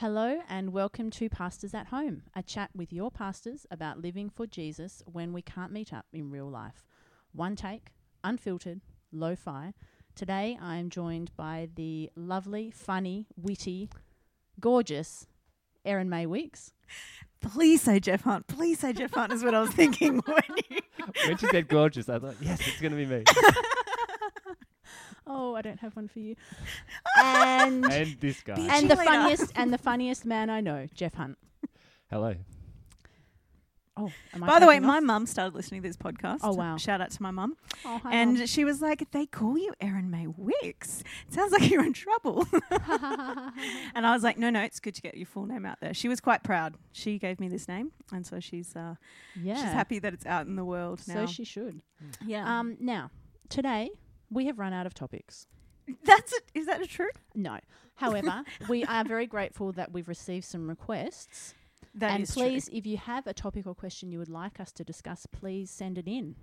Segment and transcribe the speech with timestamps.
[0.00, 4.46] Hello and welcome to Pastors at Home, a chat with your pastors about living for
[4.46, 6.86] Jesus when we can't meet up in real life.
[7.32, 7.90] One take,
[8.24, 8.80] unfiltered,
[9.12, 9.74] lo fi.
[10.14, 13.90] Today I am joined by the lovely, funny, witty,
[14.58, 15.26] gorgeous
[15.84, 16.72] Erin May Weeks.
[17.42, 18.46] Please say Jeff Hunt.
[18.46, 20.78] Please say Jeff Hunt is what I was thinking when you.
[21.26, 23.24] when she said gorgeous, I thought, yes, it's going to be me.
[25.60, 26.36] I don't have one for you.
[27.22, 28.54] And and this guy.
[28.54, 28.70] Bitch.
[28.70, 29.04] and the Cheerleader.
[29.04, 31.36] funniest and the funniest man I know, Jeff Hunt.
[32.10, 32.34] Hello.
[33.96, 35.02] Oh, am I By the way, taking my off?
[35.02, 36.38] mum started listening to this podcast.
[36.42, 36.78] Oh, wow.
[36.78, 37.56] Shout out to my mum.
[37.84, 38.46] Oh, hi, And Mum.
[38.46, 41.02] she was like, they call you Erin May Wicks.
[41.28, 42.46] Sounds like you're in trouble.
[42.70, 45.92] and I was like, no, no, it's good to get your full name out there.
[45.92, 46.76] She was quite proud.
[46.92, 47.92] She gave me this name.
[48.10, 48.94] And so she's uh,
[49.38, 51.82] yeah, she's happy that it's out in the world So she should.
[52.24, 52.58] yeah.
[52.60, 53.10] Um, now
[53.50, 53.90] today
[54.30, 55.46] we have run out of topics.
[56.04, 56.42] That's it.
[56.54, 57.10] Is that true?
[57.34, 57.58] No.
[57.96, 61.54] However, we are very grateful that we've received some requests.
[61.94, 64.70] That and is please, if you have a topic or question you would like us
[64.72, 66.36] to discuss, please send it in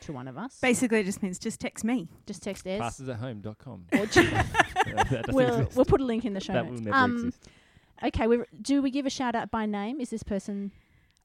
[0.00, 0.58] to one of us.
[0.60, 2.08] Basically, it just means just text me.
[2.26, 3.00] Just text us.
[3.00, 3.86] PastorsatHome.com.
[3.92, 5.76] Or ju- that doesn't we'll, exist.
[5.76, 6.80] we'll put a link in the show that notes.
[6.80, 7.48] will never um, exist.
[8.04, 10.00] Okay, we do we give a shout out by name?
[10.00, 10.72] Is this person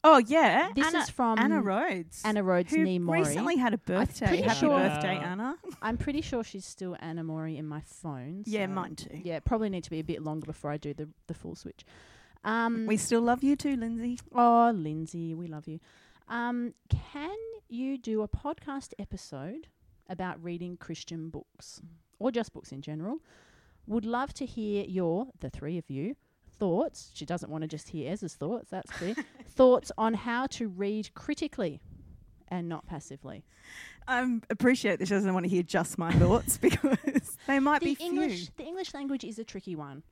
[0.03, 0.69] Oh, yeah.
[0.75, 2.21] This Anna, is from Anna Rhodes.
[2.23, 3.19] Anna Rhodes who Nee Mori.
[3.19, 4.27] recently had a birthday.
[4.27, 5.55] pretty Happy sure- birthday, Anna.
[5.81, 8.43] I'm pretty sure she's still Anna Mori in my phone.
[8.45, 9.19] Yeah, mine too.
[9.23, 11.83] Yeah, probably need to be a bit longer before I do the the full switch.
[12.45, 14.17] Um, We still love you too, Lindsay.
[14.33, 15.79] oh, Lindsay, we love you.
[16.29, 17.35] Um, can
[17.67, 19.67] you do a podcast episode
[20.09, 21.81] about reading Christian books
[22.19, 23.17] or just books in general?
[23.87, 26.15] Would love to hear your the three of you
[26.59, 27.11] thoughts.
[27.13, 28.69] She doesn't want to just hear Ezra's thoughts.
[28.69, 29.15] That's clear.
[29.49, 31.81] thoughts on how to read critically
[32.49, 33.43] and not passively.
[34.07, 37.81] I um, appreciate that she doesn't want to hear just my thoughts because they might
[37.81, 38.53] the be English few.
[38.57, 40.03] the English language is a tricky one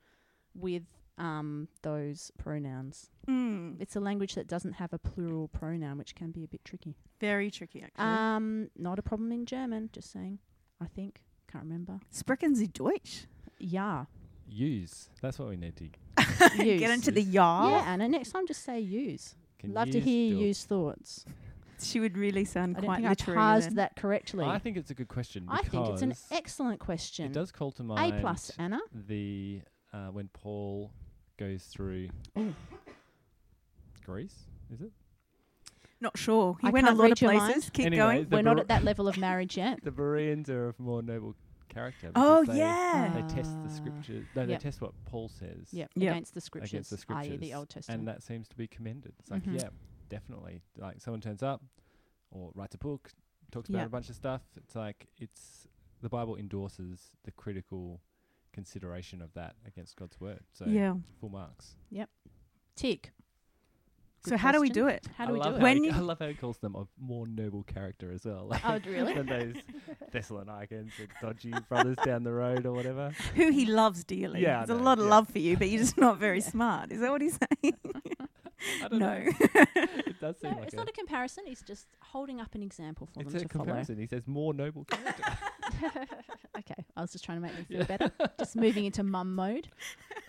[0.54, 0.84] with
[1.18, 3.10] um, those pronouns.
[3.28, 6.64] Mm, It's a language that doesn't have a plural pronoun, which can be a bit
[6.64, 6.94] tricky.
[7.20, 8.04] very tricky, actually.
[8.04, 9.90] Um, not a problem in German.
[9.92, 10.38] Just saying.
[10.80, 11.98] I think can't remember.
[12.12, 13.26] Sprechen Sie Deutsch?
[13.58, 14.04] Ja.
[14.48, 15.10] Use.
[15.20, 15.88] That's what we need to.
[16.56, 16.80] Use.
[16.80, 17.70] Get into the ja.
[17.78, 18.08] Yeah, Anna.
[18.08, 19.34] Next time, just say use.
[19.58, 20.46] Can Love to hear do it.
[20.46, 21.24] use thoughts.
[21.80, 23.36] She would really sound I don't quite think I literary.
[23.38, 23.74] parsed then.
[23.76, 24.44] that correctly.
[24.44, 25.46] I think it's a good question.
[25.48, 27.26] I think it's an because excellent question.
[27.26, 28.80] It does call to mind A plus, Anna.
[28.92, 29.60] the
[29.92, 30.90] uh, when Paul
[31.38, 32.54] goes through Ooh.
[34.04, 34.34] Greece.
[34.72, 34.90] Is it
[36.00, 36.56] Not sure.
[36.60, 37.70] He I went a can't lot read of your places.
[37.70, 38.28] Keep Anyway, going.
[38.28, 39.80] the We're not Ber- at that level of marriage yet.
[39.84, 41.34] the Bereans are of more noble
[41.78, 42.10] character.
[42.14, 43.12] Oh, they, yeah.
[43.14, 44.26] They test the scriptures.
[44.34, 45.68] No, they test what Paul says.
[45.72, 45.90] Yep.
[45.94, 46.12] Yep.
[46.12, 47.36] Against the scriptures, against the scriptures, i.e.
[47.36, 48.00] the Old Testament.
[48.00, 49.12] and that seems to be commended.
[49.18, 49.60] It's like, Mhm.
[49.60, 49.68] yeah,
[50.08, 50.62] definitely.
[50.76, 51.62] Like someone turns up
[52.30, 53.10] or writes a book,
[53.50, 53.86] talks about Yeah.
[53.86, 54.42] a bunch of stuff.
[54.56, 55.68] It's like it's
[56.00, 58.00] the Bible endorses the critical
[58.52, 60.40] consideration of that against God's word.
[60.52, 60.94] So yeah.
[61.20, 61.76] full marks.
[61.90, 62.10] Yep.
[62.76, 63.12] Tick.
[64.28, 65.06] So how do we do it?
[65.16, 65.60] How I do we do it?
[65.60, 68.46] When he, I love how he calls them a more noble character as well.
[68.48, 69.14] Like Oh, really?
[69.14, 69.54] than those
[70.12, 73.10] Thessalonians and dodgy brothers down the road or whatever.
[73.34, 74.42] Who he loves dearly.
[74.42, 75.10] Yeah, I There's a lot of yeah.
[75.10, 76.92] love for you, but you're just not very smart.
[76.92, 77.74] Is that what he's saying?
[78.82, 79.18] I don't no.
[79.18, 79.30] know.
[79.76, 81.44] It does seem No, like it's a, not a comparison.
[81.46, 83.64] He's just holding up an example for it's them a to follow.
[83.66, 83.98] comparison.
[83.98, 85.22] He says more noble character.
[86.58, 87.84] okay, I was just trying to make them feel Yeah.
[87.84, 88.10] better.
[88.38, 89.68] Just moving into mum mode.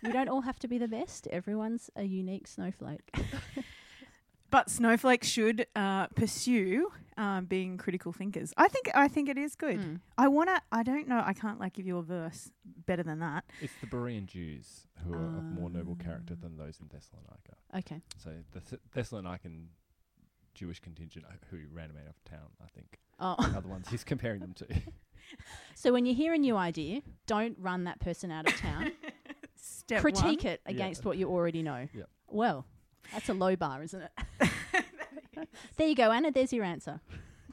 [0.03, 1.27] We don't all have to be the best.
[1.31, 3.09] Everyone's a unique snowflake.
[4.51, 8.53] But snowflakes should uh, pursue um, being critical thinkers.
[8.57, 8.89] I think.
[8.95, 9.79] I think it is good.
[9.79, 9.99] Mm.
[10.17, 10.61] I wanna.
[10.71, 11.21] I don't know.
[11.23, 12.49] I can't like give you a verse
[12.85, 13.43] better than that.
[13.61, 16.41] It's the Berean Jews who are of more noble character Ah.
[16.41, 17.55] than those in Thessalonica.
[17.77, 18.01] Okay.
[18.17, 19.65] So the Th- Thessalonican
[20.55, 23.87] Jewish contingent uh, who ran him out of town, I think, Oh, are the ones
[23.89, 24.65] he's comparing them to.
[25.75, 28.91] so when you hear a new idea, don't run that person out of town.
[29.55, 30.53] Step Critique one.
[30.53, 31.87] it against what you already know.
[31.93, 32.09] Yep.
[32.27, 32.65] Well,
[33.11, 34.49] that's a low bar, isn't it?
[35.77, 36.31] there you go, Anna.
[36.31, 36.99] There's your answer.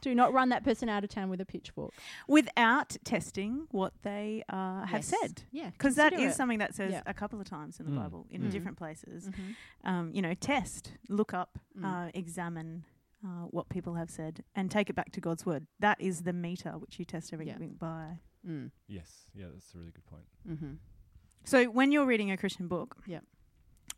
[0.03, 1.93] Do not run that person out of town with a pitchfork.
[2.29, 5.15] without testing what they uh, have Yes.
[5.21, 5.43] said.
[5.53, 6.37] Yeah, Because that consider is it.
[6.37, 7.03] something that says Yeah.
[7.07, 8.03] a couple of times in the Mm.
[8.03, 8.51] Bible in Mm.
[8.51, 9.29] different places.
[9.31, 9.55] Mhm.
[9.85, 11.85] Um, you know, test, look up, Mm.
[11.85, 12.85] uh, examine
[13.25, 15.67] uh, what people have said, and take it back to God's word.
[15.81, 18.21] That is the meter which you test everything by.
[18.47, 18.71] Mm.
[18.87, 20.27] yes, yeah, that's a really good point.
[20.47, 20.75] Mm-hmm.
[21.43, 23.25] So when you're reading a Christian book, Yep.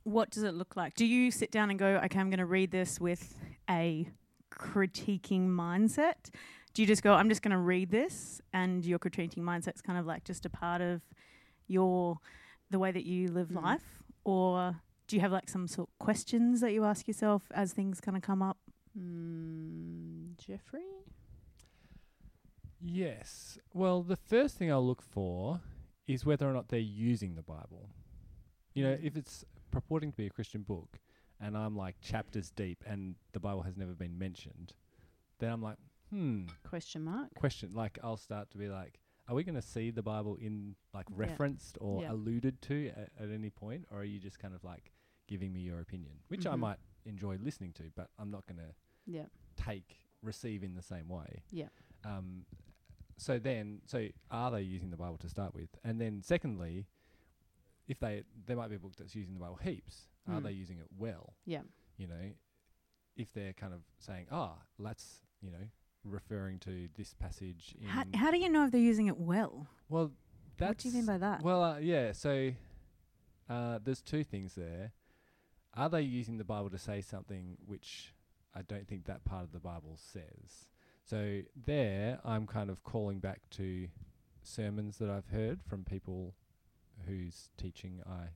[0.04, 0.94] What does it look like?
[0.94, 4.08] Do you sit down and go, okay, I'm going to read this with a
[4.50, 6.30] critiquing mindset?
[6.74, 9.98] Do you just go, I'm just going to read this, and your critiquing mindset's kind
[9.98, 11.02] of like just a part of
[11.66, 12.18] your
[12.70, 13.62] the way that you live Mm.
[13.62, 17.72] life, or do you have like some sort of questions that you ask yourself as
[17.72, 18.58] things kind of come up?
[18.98, 20.82] Mm, Jeffrey?
[22.80, 23.58] Yes.
[23.74, 25.60] Well, the first thing I'll look for
[26.06, 27.90] is whether or not they're using the Bible.
[28.74, 29.02] You know, Mm.
[29.04, 30.98] if it's purporting to be a Christian book,
[31.40, 34.72] and I'm like chapters deep, and the Bible has never been mentioned,
[35.38, 35.76] then I'm like,
[36.10, 37.34] hmm, Question mark.
[37.34, 37.72] question.
[37.74, 38.98] Like I'll start to be like,
[39.28, 41.16] are we going to see the Bible in like Yeah.
[41.16, 42.12] referenced or Yeah.
[42.12, 44.92] alluded to at, at any point, or are you just kind of like
[45.26, 46.60] giving me your opinion, which I Mhm.
[46.60, 48.74] might enjoy listening to, but I'm not going to
[49.06, 49.26] Yeah.
[49.56, 51.42] take receive in the same way.
[51.50, 51.68] Yeah.
[52.04, 52.46] Um,
[53.18, 55.68] so then, so are they using the Bible to start with?
[55.84, 56.86] And then, secondly,
[57.88, 60.44] if they there might be a book that's using the Bible heaps, are Mm.
[60.44, 61.34] they using it well?
[61.46, 61.62] Yeah.
[61.96, 62.32] You know,
[63.16, 65.68] if they're kind of saying, "Ah, that's you know,"
[66.04, 69.66] referring to this passage in How, how do you know if they're using it well?
[69.88, 70.12] well,
[70.56, 71.42] that's What do you mean by that?
[71.42, 72.12] well, uh, yeah.
[72.12, 72.52] So
[73.48, 74.92] uh, there's two things there.
[75.74, 78.14] Are they using the Bible to say something which
[78.54, 80.68] I don't think that part of the Bible says?
[81.04, 83.88] So there, I'm kind of calling back to
[84.42, 86.34] sermons that I've heard from people
[87.06, 88.30] whose teaching I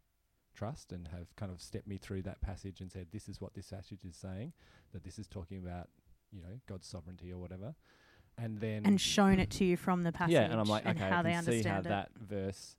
[0.55, 3.55] trust and have kind of stepped me through that passage and said, "This is what
[3.55, 4.53] this passage is saying.
[4.93, 5.89] That this is talking about,
[6.31, 7.75] you know, God's sovereignty or whatever."
[8.39, 10.33] And then and shown it to you from the passage.
[10.35, 11.85] yeah, and I'm like, and okay, how I they can see how it.
[11.85, 12.77] that verse,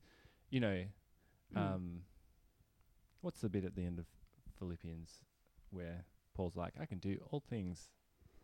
[0.49, 0.85] you know,
[1.53, 1.57] Mm.
[1.57, 2.01] um,
[3.21, 4.05] what's the bit at the end of
[4.57, 5.21] Philippians
[5.69, 7.89] where Paul's like, I can do all things.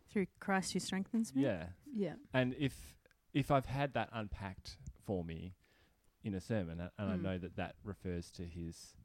[0.08, 1.42] through Christ who strengthens me.
[1.44, 2.14] Yeah, Yeah.
[2.32, 2.96] and if
[3.32, 4.76] if I've had that unpacked
[5.06, 5.54] for me
[6.22, 7.22] in a sermon, and I Mm.
[7.22, 8.96] know that that refers to his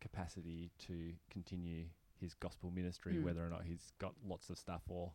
[0.00, 3.22] capacity to continue his gospel ministry, Mm.
[3.24, 5.14] whether or not he's got lots of stuff or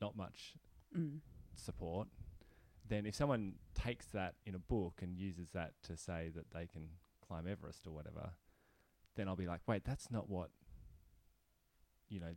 [0.00, 0.54] not much
[0.94, 1.20] Mm.
[1.54, 2.08] support,
[2.86, 6.66] then if someone takes that in a book and uses that to say that they
[6.66, 8.34] can climb Everest or whatever,
[9.14, 10.50] then I'll be like, wait, that's not what,
[12.08, 12.34] you know,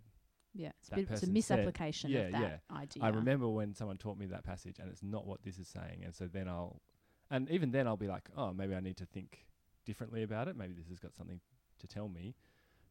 [0.54, 0.72] Yeah.
[0.80, 2.76] It's, a bit, it's a said- misapplication yeah, of that yeah.
[2.78, 3.04] idea.
[3.04, 6.04] I remember when someone taught me that passage and it's not what this is saying.
[6.04, 6.82] And so then I'll,
[7.32, 9.46] and even then I'll be like, oh, maybe I need to think
[9.86, 10.56] differently about it.
[10.56, 11.40] Maybe this has got something
[11.80, 12.36] to tell me,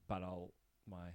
[0.08, 0.52] but I'll,
[0.90, 1.10] my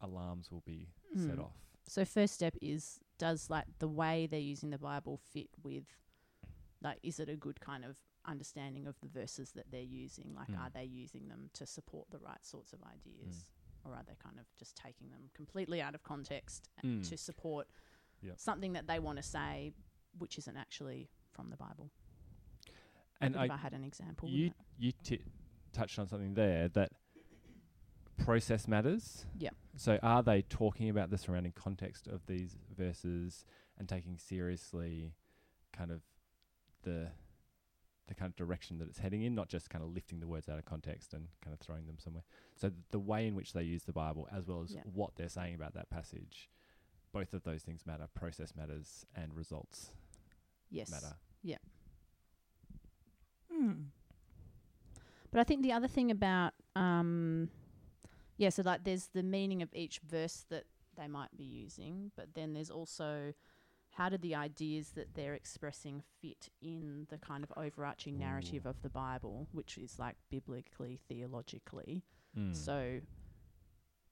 [0.00, 1.40] alarms will be set Mm.
[1.44, 1.56] off.
[1.86, 5.84] So first step is does like the way they're using the Bible fit with
[6.82, 10.34] like is it a good kind of understanding of the verses that they're using?
[10.34, 10.58] Like Mm.
[10.60, 13.50] are they using them to support the right sorts of ideas?
[13.84, 17.02] Or are they kind of just taking them completely out of context Mm.
[17.08, 17.68] to support
[18.22, 18.38] Yep.
[18.38, 19.72] something that they want to say
[20.18, 21.90] which isn't actually from the Bible?
[23.20, 24.28] And I, I had an example.
[24.28, 25.20] you you t-
[25.72, 26.92] touched on something there that
[28.18, 29.26] process matters.
[29.38, 29.50] Yeah.
[29.76, 33.44] So are they talking about the surrounding context of these verses
[33.78, 35.12] and taking seriously
[35.72, 36.00] kind of
[36.82, 37.08] the
[38.08, 40.48] the kind of direction that it's heading in, not just kind of lifting the words
[40.48, 42.24] out of context and kind of throwing them somewhere.
[42.56, 44.80] So th- the way in which they use the Bible as well as Yeah.
[44.92, 46.50] what they're saying about that passage,
[47.12, 48.08] both of those things matter.
[48.12, 49.92] Process matters and results
[50.70, 50.90] yes.
[50.90, 51.14] matter.
[53.60, 53.72] Hmm.
[55.30, 57.50] But I think the other thing about um
[58.36, 60.64] yeah, so like there's the meaning of each verse that
[60.96, 63.34] they might be using, but then there's also
[63.90, 68.70] how do the ideas that they're expressing fit in the kind of overarching narrative Ooh.
[68.70, 72.04] of the Bible, which is like biblically, theologically.
[72.38, 72.54] Mm.
[72.54, 73.00] So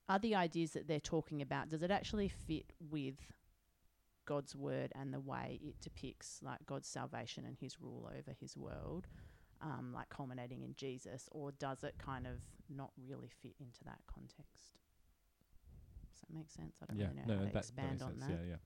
[0.09, 3.17] are the ideas that they're talking about, does it actually fit with
[4.27, 8.57] God's word and the way it depicts like God's salvation and his rule over his
[8.57, 9.07] world,
[9.61, 12.35] um, like culminating in Jesus, or does it kind of
[12.69, 14.79] not really fit into that context?
[16.13, 16.77] Does that make sense?
[16.83, 18.25] I don't yeah, really know no, how to that expand makes on sense.
[18.27, 18.31] that.
[18.31, 18.57] Yeah, yeah.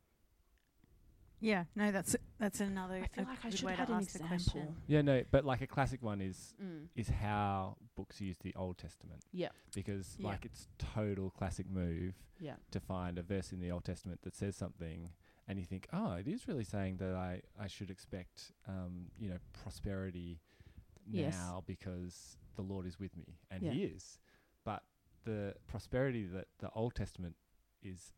[1.45, 4.29] Yeah, no, that's that's another I feel like I should have an example.
[4.29, 4.77] question.
[4.87, 6.87] Yeah, no, but like a classic one is Mm.
[6.95, 9.25] is how books use the Old Testament.
[9.33, 9.49] Yeah.
[9.75, 10.29] Because Yeah.
[10.29, 12.57] like it's total classic move Yeah.
[12.71, 15.11] to find a verse in the Old Testament that says something
[15.49, 19.29] and you think, Oh, it is really saying that I, I should expect um, you
[19.29, 20.41] know, prosperity
[21.11, 21.35] Yes.
[21.35, 23.39] now because the Lord is with me.
[23.51, 23.73] And Yeah.
[23.73, 24.19] he is.
[24.65, 24.83] But
[25.25, 27.37] the prosperity that the Old Testament
[27.83, 28.13] is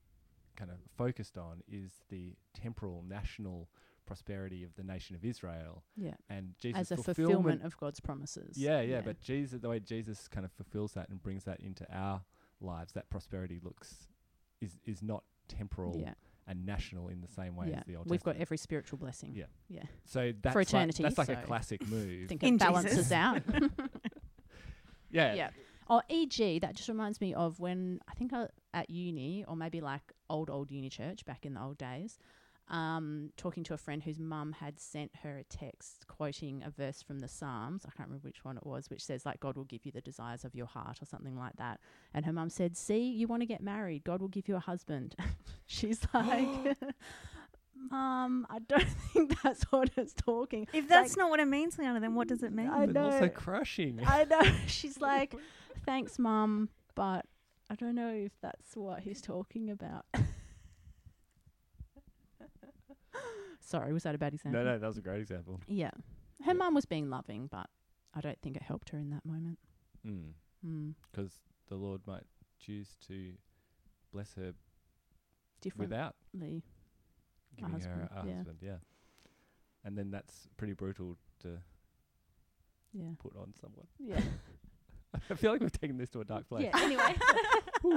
[0.56, 3.68] kind of focused on is the temporal national
[4.06, 6.14] prosperity of the nation of Israel Yeah.
[6.28, 8.56] and Jesus As a fulfillment fulfillment of God's promises.
[8.58, 11.86] yeah, yeah, but Jesus, the way Jesus kind of fulfills that and brings that into
[11.90, 12.22] our
[12.60, 14.06] lives, that prosperity looks
[14.60, 16.14] is is not temporal yeah.
[16.46, 17.78] And national in the same way yeah.
[17.78, 19.32] as the Old We've got every spiritual blessing.
[19.34, 19.44] Yeah.
[19.68, 19.82] Yeah.
[20.04, 22.24] so that's eternity, Like, that's like a classic move.
[22.24, 23.12] I think In it balances Jesus.
[23.12, 23.42] out.
[25.10, 25.50] yeah, yeah.
[25.88, 29.80] Oh, e.g., that just reminds me of when I think I, at uni, or maybe
[29.80, 32.18] like old, old uni church back in the old days,
[32.68, 37.02] um, talking to a friend whose mum had sent her a text quoting a verse
[37.02, 37.84] from the Psalms.
[37.86, 40.00] I can't remember which one it was, which says, like, God will give you the
[40.00, 41.78] desires of your heart or something like that.
[42.14, 44.04] And her mum said, See, you want to get married.
[44.04, 45.14] God will give you a husband.
[45.66, 46.48] She's like,
[47.90, 50.66] Mum, I don't think that's what it's talking.
[50.72, 52.68] If that's like- not what it means, Liana, then what does it mean?
[52.68, 53.10] I but know.
[53.10, 54.00] also crushing.
[54.06, 54.40] I know.
[54.66, 55.34] She's like,
[55.84, 57.26] thanks, mum, but
[57.68, 60.06] I don't know if that's what he's talking about.
[63.74, 64.62] Sorry, was that a bad example?
[64.62, 65.60] No, no, that was a great example.
[65.66, 65.90] Yeah.
[66.44, 66.52] Her Yeah.
[66.52, 67.68] mum was being loving, but
[68.14, 69.58] I don't think it helped her in that moment.
[70.06, 70.94] Mm.
[71.10, 71.32] Because
[71.68, 72.22] the Lord might
[72.60, 73.34] choose to
[74.12, 74.54] bless her
[75.60, 75.86] Differently.
[75.86, 76.62] without giving
[77.58, 78.34] her husband, a yeah.
[78.36, 78.58] husband.
[78.60, 78.76] Yeah.
[79.82, 81.58] And then that's pretty brutal to
[82.92, 83.10] Yeah.
[83.18, 83.88] put on someone.
[83.98, 84.20] Yeah.
[85.30, 86.64] I feel like we've taken this to a dark place.
[86.64, 86.78] yeah.
[86.82, 87.14] Anyway.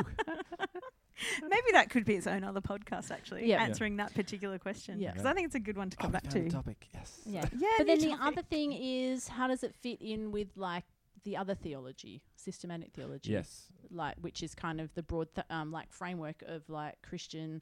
[1.41, 3.55] Maybe that could be its own other podcast, actually, Yeah.
[3.57, 3.63] Yeah.
[3.63, 4.99] answering that particular question.
[4.99, 5.11] Yeah.
[5.11, 6.49] Because I think it's a good one to Oh, come we back found a to.
[6.55, 6.87] topic.
[6.93, 7.21] Yes.
[7.25, 7.45] yeah.
[7.57, 8.27] Yeah, But then new the topic.
[8.27, 10.83] other thing is, how does it fit in with like
[11.23, 13.31] the other theology, systematic theology?
[13.31, 13.65] Yes.
[13.89, 17.61] Like, which is kind of the broad, th- um, like framework of like Christian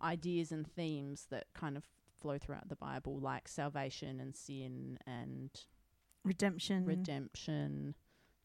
[0.00, 1.84] ideas and themes that kind of
[2.20, 5.50] flow throughout the Bible, like salvation and sin and
[6.22, 6.84] redemption.
[6.86, 7.94] redemption,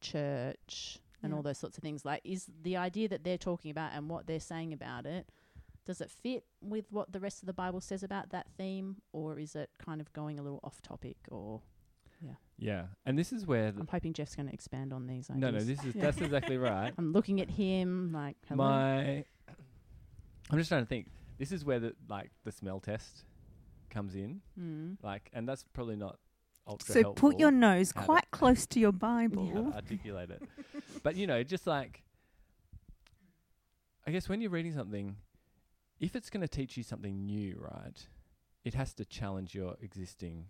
[0.01, 1.37] church, and Yeah.
[1.37, 2.05] all those sorts of things.
[2.05, 5.29] Like, is the idea that they're talking about and what they're saying about it,
[5.85, 9.39] does it fit with what the rest of the Bible says about that theme, or
[9.39, 11.17] is it kind of going a little off topic?
[11.29, 11.61] Or
[12.21, 12.35] Yeah.
[12.57, 12.85] Yeah.
[13.05, 15.41] And this is where the, I'm hoping Jeff's going to expand on these ideas.
[15.41, 16.01] no, no, this is Yeah.
[16.05, 16.93] that's exactly right.
[16.97, 18.57] I'm looking at him like, hello.
[18.67, 19.23] My,
[20.51, 21.07] I'm just trying to think.
[21.37, 23.23] This is where the like the smell test
[23.89, 24.41] comes in.
[24.59, 24.97] Mm.
[25.01, 26.19] Like, and that's probably not
[26.69, 29.71] ultra So put your nose quite close to your Bible.
[29.75, 30.41] articulate it.
[31.03, 32.03] but you know, just like
[34.07, 35.17] I guess when you're reading something,
[35.99, 38.07] if it's going to teach you something new, right,
[38.63, 40.45] it has to challenge your existing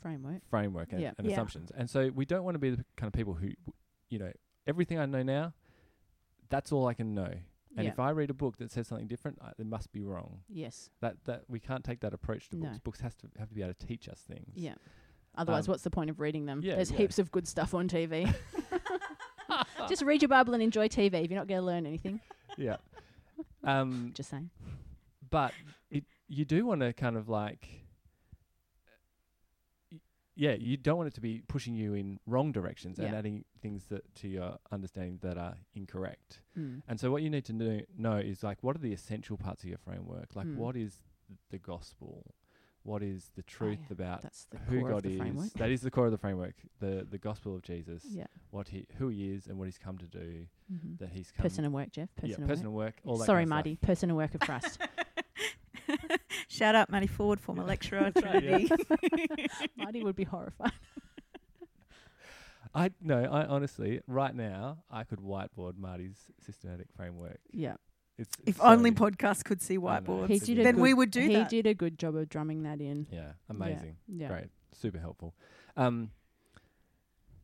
[0.00, 0.42] Framework.
[0.48, 1.12] framework and, Yeah.
[1.18, 1.32] and Yeah.
[1.32, 1.70] assumptions.
[1.72, 3.50] And so we don't want to be the kind of people who,
[4.10, 4.32] you know,
[4.66, 5.54] everything I know now,
[6.50, 7.32] that's all I can know.
[7.76, 7.92] And yeah.
[7.92, 10.40] if I read a book that says something different, I, it must be wrong.
[10.48, 10.90] yes.
[11.00, 12.66] That that we can't take that approach to No.
[12.66, 12.78] books.
[12.78, 14.52] Books has to have to be able to teach us things.
[14.56, 14.74] Yeah.
[15.38, 16.60] Otherwise, Um, what's the point of reading them?
[16.62, 16.98] yeah, There's yeah.
[16.98, 18.26] heaps of good stuff on TV.
[19.88, 22.20] Just read your Bible and enjoy TV if you're not going to learn anything.
[22.56, 22.76] yeah.
[23.64, 24.50] Um, Just saying.
[25.30, 25.52] but
[25.90, 27.66] it you do want to kind of like
[29.90, 30.00] y-
[30.34, 33.18] yeah you don't want it to be pushing you in wrong directions and Yeah.
[33.18, 36.82] adding things that to your understanding that are incorrect Mm.
[36.88, 39.62] and so what you need to know, know is like what are the essential parts
[39.62, 40.56] of your framework like Mm.
[40.56, 42.34] what is th- the gospel
[42.88, 43.92] what is the truth Oh, yeah.
[44.04, 45.52] about That's the who core God of the is framework.
[45.54, 48.26] that is the core of the framework the the gospel of Jesus Yeah.
[48.50, 50.96] what he who he is and what he's come to do Mm-hmm.
[51.00, 52.08] that he's come Person and work, Jeff.
[52.16, 53.74] Person yeah and personal work, all that Sorry, kind of Marty.
[53.76, 53.86] stuff.
[53.86, 54.78] Person and work of Christ.
[56.48, 58.58] Shout out Marty Foord, former lecturer at That's right, yeah.
[58.68, 59.46] Trinity.
[59.76, 60.72] Marty would be horrified.
[62.74, 67.38] I no, I honestly, right now, I could whiteboard Marty's systematic framework.
[67.50, 67.76] Yeah.
[68.18, 71.10] It's if so- only podcasts could see whiteboards, He did a then good, we would
[71.12, 71.50] do he that.
[71.52, 73.06] He did a good job of drumming that in.
[73.10, 74.28] Yeah, amazing, Yeah.
[74.28, 75.34] great, super helpful.
[75.76, 76.10] Um,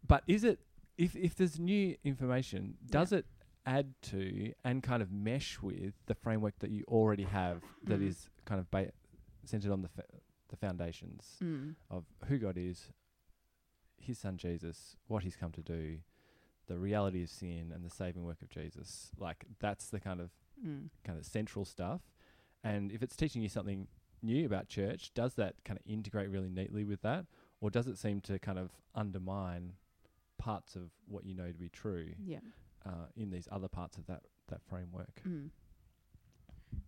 [0.07, 0.61] but is it
[0.99, 3.27] if if there's new information, does it
[3.67, 8.07] add to and kind of mesh with the framework that you already have that Mm.
[8.09, 8.93] is kind of ba-
[9.45, 10.05] centered on the fa-
[10.49, 11.75] the foundations Mm.
[11.91, 12.93] of who God is,
[13.99, 16.01] His Son Jesus, what He's come to do,
[16.67, 19.13] the reality of sin, and the saving work of Jesus.
[19.19, 20.31] Like that's the kind of
[20.65, 20.89] Mm.
[21.05, 22.01] kind of central stuff.
[22.63, 23.89] And if it's teaching you something
[24.23, 27.27] new about church, does that kind of integrate really neatly with that,
[27.61, 29.75] or does it seem to kind of undermine
[30.39, 32.41] parts of what you know to be true Yeah.
[32.87, 35.21] uh, in these other parts of that that framework?
[35.27, 35.51] Mm.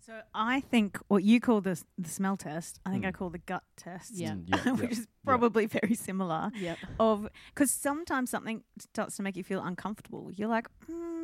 [0.00, 3.14] So I think what you call the s- the smell test, I think I Mm.
[3.14, 4.12] call the gut test.
[4.14, 4.32] Yeah.
[4.34, 4.98] Mm, yeah, which yeah.
[4.98, 6.50] is probably very similar.
[6.54, 6.78] Yep.
[6.98, 10.30] Of because sometimes something starts to make you feel uncomfortable.
[10.32, 11.15] You're like, hmm,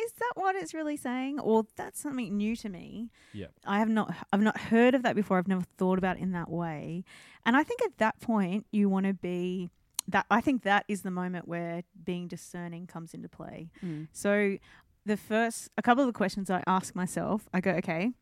[0.00, 3.10] is that what it's really saying, or that's something new to me?
[3.32, 3.52] Yep.
[3.66, 5.38] I have not, I've not heard of that before.
[5.38, 7.04] I've never thought about it in that way.
[7.44, 9.70] And I think at that point, you want to be
[10.06, 10.26] that.
[10.30, 13.70] I think that is the moment where being discerning comes into play.
[13.84, 14.08] Mm.
[14.12, 14.58] So
[15.04, 18.12] the first, a couple of the questions I ask myself, I go, okay,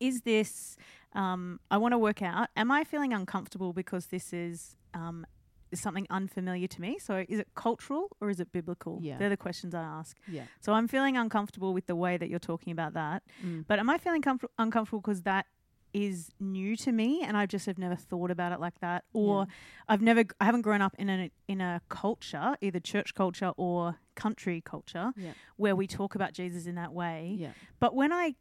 [0.00, 0.76] is this,
[1.12, 5.26] um, I want to work out, am I feeling uncomfortable because this is um,
[5.70, 6.98] is something unfamiliar to me?
[6.98, 8.98] So is it cultural or is it biblical?
[9.02, 9.18] Yeah.
[9.18, 10.16] They're the questions I ask.
[10.30, 10.44] Yeah.
[10.60, 13.22] So I'm feeling uncomfortable with the way that you're talking about that.
[13.44, 13.64] Mm.
[13.66, 15.46] But am I feeling comfort- uncomfortable because that
[15.94, 19.04] is new to me and I just have never thought about it like that?
[19.12, 19.46] Or
[19.88, 23.96] I've never, I haven't grown up in a, in a culture, either church culture or
[24.14, 25.32] country culture, Yeah.
[25.56, 27.36] where we talk about Jesus in that way.
[27.38, 27.52] Yeah.
[27.80, 28.34] But when I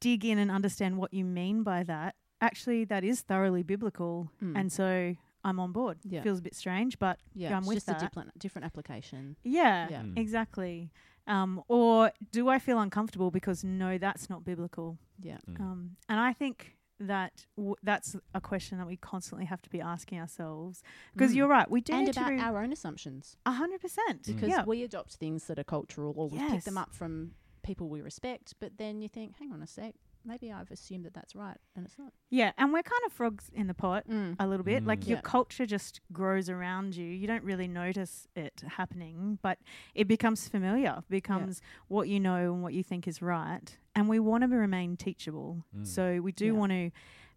[0.00, 4.30] dig in and understand what you mean by that, actually that is thoroughly biblical.
[4.42, 4.58] Mm.
[4.58, 5.14] And so
[5.44, 5.98] I'm on board.
[6.04, 6.22] Yeah.
[6.22, 7.52] Feels a bit strange, but Yeah.
[7.52, 7.96] I'm it's with just that.
[8.02, 9.36] a different different application.
[9.44, 10.02] yeah, Yeah.
[10.02, 10.16] Mm.
[10.18, 10.90] exactly.
[11.26, 14.98] Um, or do I feel uncomfortable because no, that's not biblical?
[15.20, 15.38] Yeah.
[15.48, 15.60] Mm.
[15.60, 19.80] Um, and I think that w- that's a question that we constantly have to be
[19.80, 20.82] asking ourselves
[21.12, 21.36] because Mm.
[21.36, 21.68] you're right.
[21.70, 24.26] We do and need about to re- our own assumptions a hundred percent Mm.
[24.34, 24.64] because yeah.
[24.64, 27.32] we adopt things that are cultural or we pick them up from
[27.62, 28.54] people we respect.
[28.60, 29.94] But then you think, hang on a sec,
[30.24, 32.12] maybe I've assumed that that's right and it's not.
[32.30, 34.04] yeah, and we're kind of frogs in the pot.
[34.08, 34.36] Mm.
[34.38, 34.84] a little bit.
[34.86, 35.08] Like Mm.
[35.08, 35.22] your Yeah.
[35.22, 37.04] culture just grows around you.
[37.06, 39.58] You don't really notice it happening, but
[39.94, 43.78] it becomes familiar, becomes what you know and what you think is right.
[43.94, 45.64] And we want to remain teachable.
[45.76, 45.86] Mm.
[45.86, 46.52] So we do Yeah.
[46.52, 46.90] want to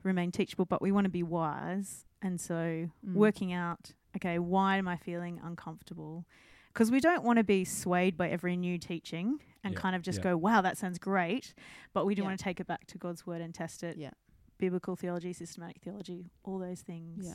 [0.04, 2.06] remain teachable, but we want to be wise.
[2.22, 3.14] And so Mm.
[3.14, 6.26] working out, okay, why am I feeling uncomfortable?
[6.74, 10.02] Because we don't want to be swayed by every new teaching and Yeah, kind of
[10.02, 10.24] just yeah.
[10.32, 11.54] go, wow, that sounds great.
[11.94, 12.28] But we do Yeah.
[12.30, 14.12] want to take it back to God's word and test it Yeah.
[14.58, 17.28] biblical theology, systematic theology, all those things.
[17.28, 17.34] Yeah.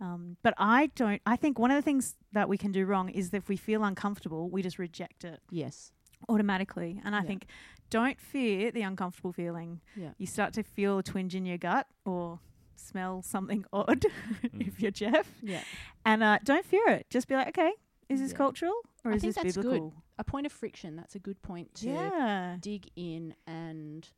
[0.00, 1.20] Um, but I don't.
[1.26, 3.56] I think one of the things that we can do wrong is that if we
[3.56, 5.92] feel uncomfortable, we just reject it Yes.
[6.28, 7.00] automatically.
[7.04, 7.26] And I Yeah.
[7.26, 7.46] think
[7.90, 9.80] don't fear the uncomfortable feeling.
[9.96, 10.12] Yeah.
[10.18, 12.38] You start to feel a twinge in your gut or
[12.76, 14.04] smell something odd
[14.52, 15.62] if you're Jeff, Yeah.
[16.04, 17.08] and uh, don't fear it.
[17.10, 17.72] Just be like, okay,
[18.08, 18.36] is this Yeah.
[18.38, 19.92] cultural or I is think this that's good.
[20.18, 20.96] A point of friction.
[20.96, 22.56] That's a good point to Yeah.
[22.60, 24.08] dig in and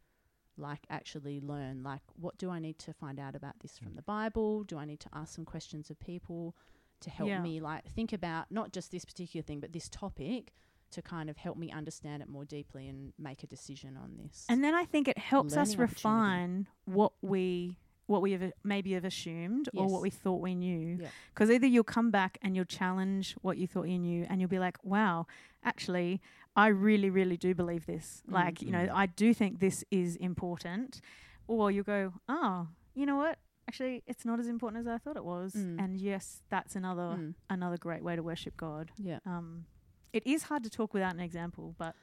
[0.57, 4.03] like actually learn like what do I need to find out about this from the
[4.03, 4.65] Bible?
[4.65, 6.57] Do I need to ask some questions of people
[7.01, 7.41] to help Yeah.
[7.41, 10.53] me like think about not just this particular thing but this topic
[10.91, 14.45] to kind of help me understand it more deeply and make a decision on this.
[14.49, 17.77] And then I think it helps us learning refine what we
[18.11, 20.99] what we have maybe have assumed or what we thought we knew.
[21.01, 21.09] Yeah.
[21.33, 24.51] Because either you'll come back and you'll challenge what you thought you knew, and you'll
[24.51, 25.27] be like, "Wow,
[25.65, 26.21] actually,
[26.57, 28.23] I really, really do believe this.
[28.29, 28.33] Mm.
[28.35, 28.93] Like, you know, Mm.
[29.03, 31.01] I do think this is important."
[31.47, 33.39] Or you'll go, "Oh, you know what?
[33.69, 35.79] Actually, it's not as important as I thought it was." Mm.
[35.83, 37.35] And yes, that's another Mm.
[37.49, 38.91] another great way to worship God.
[38.97, 39.21] yeah.
[39.25, 39.67] Um,
[40.13, 41.95] it is hard to talk without an example, but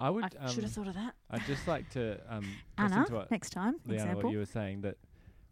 [0.00, 0.24] I would.
[0.24, 1.14] I um, Should have thought of that.
[1.30, 2.42] I'd just like to um,
[2.76, 4.22] press Anna, into what, next time, Leanna, example.
[4.24, 4.96] what you were saying that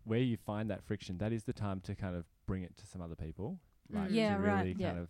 [0.05, 2.87] where you find that friction, that is the time to kind of bring it to
[2.87, 3.59] some other people.
[3.91, 4.15] Like Mm.
[4.15, 4.59] Yeah, to right.
[4.61, 4.99] really Yeah.
[5.01, 5.09] of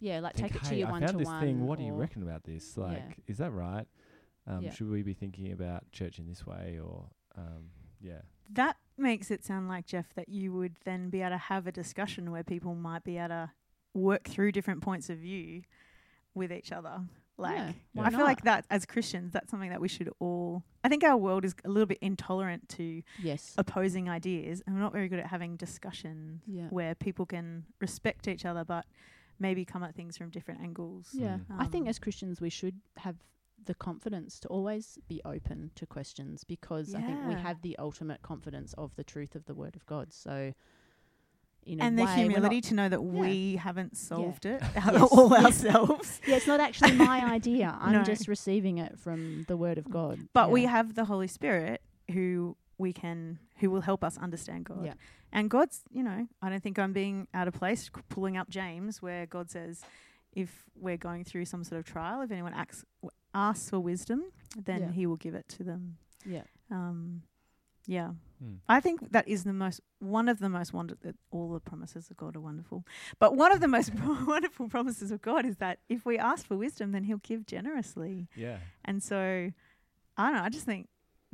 [0.00, 1.40] Yeah, like think, take it to hey, your I one found to this one.
[1.40, 1.66] thing.
[1.66, 2.76] What do you reckon about this?
[2.76, 3.14] Like, Yeah.
[3.26, 3.86] is that right?
[4.46, 4.70] Um, Yeah.
[4.72, 9.44] Should we be thinking about church in this way, or um, yeah, That makes it
[9.44, 12.74] sound like Jeff that you would then be able to have a discussion where people
[12.74, 13.50] might be able to
[13.94, 15.62] work through different points of view
[16.34, 17.02] with each other.
[17.38, 17.72] Like Yeah, Yeah.
[17.94, 20.64] why I feel like that as Christians, that's something that we should all.
[20.82, 23.54] I think our world is a little bit intolerant to Yes.
[23.56, 26.68] opposing ideas, and we're not very good at having discussions Yeah.
[26.68, 28.86] where people can respect each other, but
[29.38, 31.14] maybe come at things from different angles.
[31.14, 31.38] Yeah.
[31.48, 31.60] Mm.
[31.60, 33.16] I think Um, as Christians we should have
[33.64, 38.22] the confidence to always be open to questions because I think we have the ultimate
[38.22, 40.12] confidence of the truth of the word of God.
[40.12, 40.54] So
[41.80, 43.20] And the humility to know that Yeah.
[43.20, 45.08] we haven't solved it Yes.
[45.12, 46.20] all ourselves.
[46.26, 47.76] Yeah, it's not actually my idea.
[47.80, 48.02] I'm No.
[48.04, 50.18] just receiving it from the word of God.
[50.32, 54.84] But we have the Holy Spirit who we can who will help us understand God.
[54.84, 54.94] Yeah.
[55.32, 59.02] And God's, you know, I don't think I'm being out of place pulling up James
[59.02, 59.82] where God says
[60.32, 64.22] if we're going through some sort of trial, if anyone asks w- asks for wisdom,
[64.56, 64.90] then Yeah.
[64.92, 65.96] he will give it to them.
[66.24, 66.44] Yeah.
[66.70, 67.22] Um
[67.88, 68.10] yeah.
[68.44, 68.58] Mm.
[68.68, 71.00] I think that is the most one of the most wonderful.
[71.08, 72.84] That all the promises of God are wonderful,
[73.18, 73.92] but one of the most
[74.26, 78.28] wonderful promises of God is that if we ask for wisdom, then He'll give generously.
[78.36, 79.50] yeah, And so,
[80.16, 80.42] I don't know.
[80.44, 80.86] I just think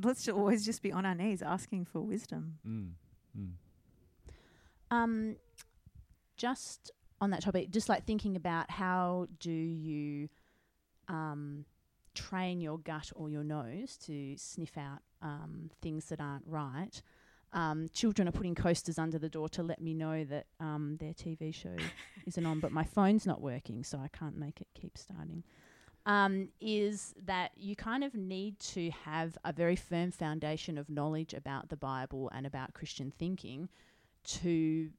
[0.03, 2.59] let's ju- always just be on our knees asking for wisdom.
[2.67, 2.93] mm.
[3.39, 3.51] Mm.
[4.91, 5.37] Um,
[6.37, 6.91] just
[7.21, 10.29] on that topic, just like thinking about how do you
[11.09, 11.65] um,
[12.15, 17.03] train your gut or your nose to sniff out um, things that aren't right.
[17.53, 21.15] Um, children are putting coasters under the door to let me know that um, their
[21.15, 21.77] TV show
[22.27, 25.45] isn't on, but my phone's not working, so I can't make it keep starting.
[26.07, 31.33] Um, is that you kind of need to have a very firm foundation of knowledge
[31.33, 33.71] about the Bible and about Christian thinking
[34.25, 34.91] to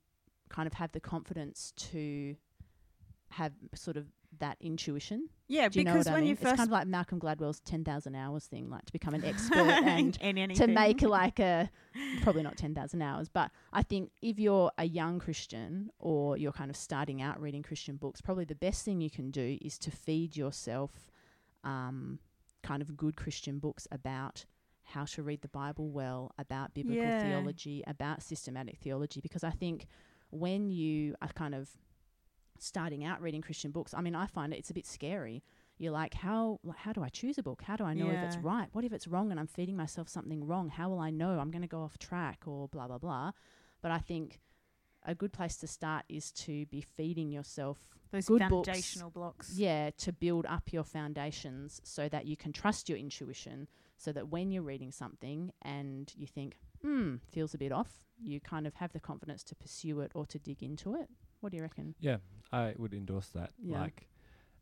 [0.49, 2.35] kind of have the confidence to
[3.31, 4.05] have sort of
[4.39, 5.29] that intuition.
[5.47, 6.29] Yeah, Do you know because what I when mean?
[6.29, 9.57] you it's kind of like Malcolm Gladwell's 10,000 hours thing, like to become an expert
[9.83, 10.13] and
[10.55, 11.69] to make like a
[12.21, 16.69] probably not 10,000 hours, but I think if you're a young Christian or you're kind
[16.69, 19.91] of starting out reading Christian books, probably the best thing you can do is to
[19.91, 20.91] feed yourself
[21.63, 22.19] um,
[22.63, 24.45] kind of good Christian books about
[24.83, 27.21] how to read the Bible well, about biblical Yeah.
[27.21, 29.88] theology, about systematic theology, because I think
[30.29, 31.69] when you are kind of
[32.59, 35.43] starting out reading Christian books, I mean, I find it, it's a bit scary.
[35.77, 37.61] You're like, how like, how do I choose a book?
[37.61, 38.69] How do I know if it's right?
[38.71, 40.69] What if it's wrong and I'm feeding myself something wrong?
[40.69, 43.31] How will I know I'm going to go off track or blah blah blah?
[43.81, 44.39] But I think
[45.05, 47.77] a good place to start is to be feeding yourself
[48.11, 48.67] Those good books.
[48.67, 49.51] foundational blocks.
[49.53, 54.29] yeah, to build up your foundations so that you can trust your intuition so that
[54.29, 58.75] when you're reading something and you think, hmm, feels a bit off, you kind of
[58.75, 61.09] have the confidence to pursue it or to dig into it.
[61.45, 61.93] What do you reckon?
[61.99, 62.17] Yeah,
[62.51, 63.51] I would endorse that.
[63.63, 63.81] Yeah.
[63.81, 64.08] Like,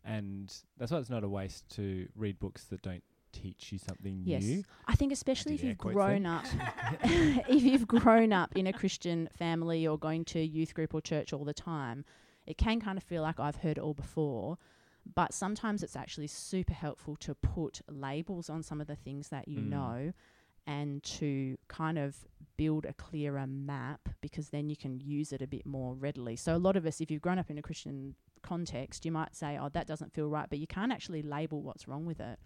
[0.03, 4.21] and that's why it's not a waste to read books that don't teach you something
[4.25, 4.41] Yes.
[4.43, 4.63] new.
[4.85, 6.43] I think especially did if you've grown up
[7.05, 11.31] if you've grown up in a Christian family or going to youth group or church
[11.31, 12.03] all the time,
[12.45, 14.57] it can kind of feel like I've heard it all before.
[15.15, 19.47] But sometimes it's actually super helpful to put labels on some of the things that
[19.47, 19.69] you Mm.
[19.69, 20.13] know
[20.65, 22.15] and to kind of
[22.57, 26.35] build a clearer map because then you can use it a bit more readily.
[26.35, 29.35] So a lot of us if you've grown up in a Christian context, you might
[29.35, 32.39] say, "Oh, that doesn't feel right," but you can't actually label what's wrong with it.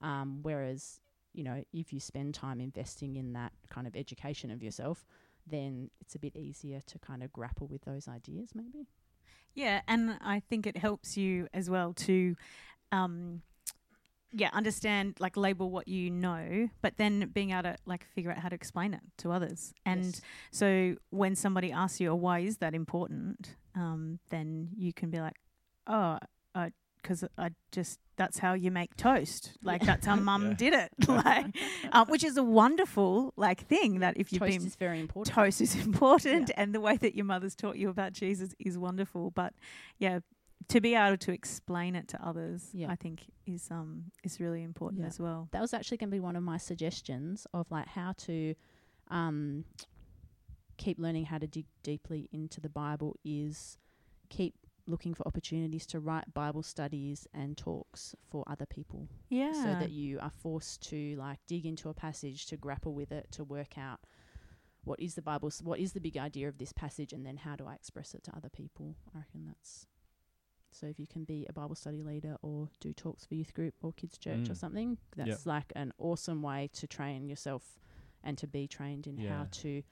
[0.00, 1.00] Um, whereas
[1.34, 5.06] you know, if you spend time investing in that kind of education of yourself,
[5.46, 8.86] then it's a bit easier to kind of grapple with those ideas, maybe.
[9.54, 12.36] Yeah, and I think it helps you as well to,
[12.90, 13.42] um,
[14.32, 18.38] yeah, understand like label what you know, but then being able to like figure out
[18.38, 19.74] how to explain it to others.
[19.84, 20.20] And Yes.
[20.50, 25.20] so when somebody asks you, "Oh, why is that important?" Um, then you can be
[25.20, 25.36] like,
[25.86, 26.18] "Oh,
[27.02, 29.56] because I just that's how you make toast.
[29.64, 29.86] Like Yeah.
[29.86, 30.54] that's how Mum Yeah.
[30.54, 30.92] did it.
[31.08, 31.46] like,
[31.90, 35.34] um, which is a wonderful like thing that if you've Toast been is very important.
[35.34, 39.32] toast is important and the way that your mother's taught you about Jesus is wonderful
[39.32, 39.52] but
[39.98, 40.20] yeah
[40.68, 42.90] to be able to explain it to others Yeah.
[42.90, 45.08] I think is um is really important Yeah.
[45.08, 48.12] as well that was actually going to be one of my suggestions of like how
[48.18, 48.54] to
[49.08, 49.64] um,
[50.78, 53.78] keep learning how to dig deeply into the Bible is
[54.30, 54.54] keep
[54.86, 59.90] looking for opportunities to write Bible studies and talks for other people yeah so that
[59.90, 63.76] you are forced to like dig into a passage to grapple with it to work
[63.78, 64.00] out
[64.84, 67.54] what is the Bible, what is the big idea of this passage, and then how
[67.54, 68.96] do I express it to other people.
[69.14, 69.86] I reckon that's
[70.74, 70.86] so.
[70.86, 73.92] If you can be a Bible study leader or do talks for youth group or
[73.92, 74.56] kids church or Mm.
[74.56, 75.46] something, that's Yep.
[75.46, 77.78] like an awesome way to train yourself
[78.22, 79.82] and to be trained in how to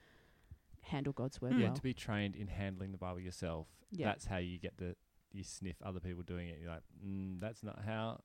[0.83, 1.55] handle God's word.
[1.57, 1.75] Yeah, well.
[1.75, 3.69] to be trained in handling the Bible yourself.
[3.91, 4.07] Yeah.
[4.07, 4.97] That's how you get the
[5.33, 6.59] you sniff other people doing it.
[6.61, 8.23] You're like, mm, that's not how.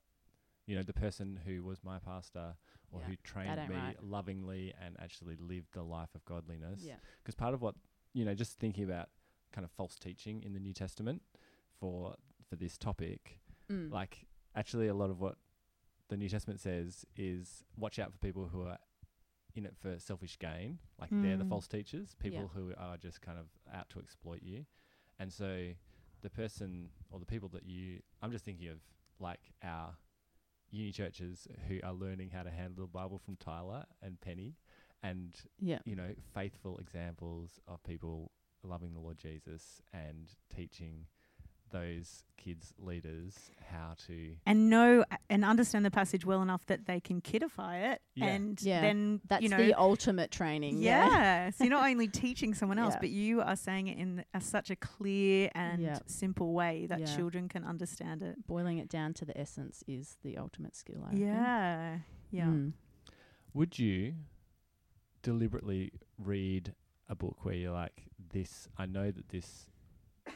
[0.68, 2.56] You know, the person who was my pastor
[2.92, 4.04] or Yeah, who trained me right.
[4.04, 6.82] lovingly and actually lived the life of godliness.
[6.84, 6.96] yeah.
[7.20, 7.76] Because part of what
[8.14, 9.10] you know, just thinking about
[9.52, 11.22] kind of false teaching in the New Testament
[11.80, 12.16] for
[12.50, 13.92] for this topic, Mm.
[13.92, 15.38] like actually a lot of what
[16.10, 18.78] the New Testament says is watch out for people who are
[19.56, 21.50] in it for selfish gain, like they're the Mm.
[21.50, 22.48] false teachers, people Yeah.
[22.50, 24.66] who are just kind of out to exploit you.
[25.18, 25.74] And so
[26.22, 28.82] the person or the people that you I'm just thinking of
[29.20, 29.98] like our
[30.70, 34.58] uni churches who are learning how to handle the Bible from Tyler and Penny
[35.02, 35.80] and yeah.
[35.86, 38.32] you know, faithful examples of people
[38.64, 41.08] loving the Lord Jesus and teaching
[41.72, 47.00] those kids leaders how to and know and understand the passage well enough that they
[47.00, 48.26] can kidify it Yeah.
[48.28, 50.78] and Yeah, then That's you know the ultimate training.
[50.78, 51.08] Yeah.
[51.10, 53.00] yeah, so you're not only teaching someone else, Yeah.
[53.00, 55.98] but you are saying it in a, such a clear and Yeah.
[56.06, 57.16] simple way that Yeah.
[57.16, 58.46] children can understand it.
[58.46, 61.02] Boiling it down to the essence is the ultimate skill.
[61.04, 61.22] I reckon.
[61.22, 61.98] Yeah,
[62.32, 62.46] yeah.
[62.46, 62.74] Mm.
[63.56, 64.14] Would you
[65.24, 66.74] deliberately read
[67.10, 69.68] a book where you're like, this, I know that this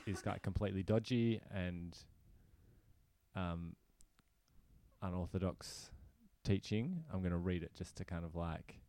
[0.09, 1.97] is like completely dodgy and
[3.35, 3.75] um,
[5.01, 5.91] unorthodox
[6.43, 7.03] teaching?
[7.13, 8.79] I'm going to read it just to kind of like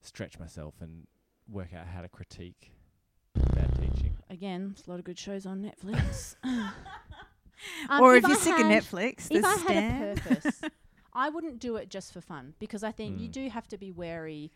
[0.00, 1.06] stretch myself and
[1.48, 2.72] work out how to critique
[3.54, 4.14] bad teaching.
[4.30, 6.36] Again, there's a lot of good shows on Netflix.
[6.44, 9.96] or Um, if, you're I sick had- of Netflix, if the I stand.
[9.98, 10.60] had a purpose,
[11.12, 13.32] I wouldn't do it just for fun because I think you Mm.
[13.32, 14.50] do have to be wary